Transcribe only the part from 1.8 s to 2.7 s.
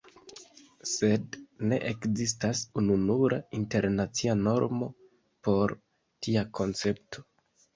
ekzistas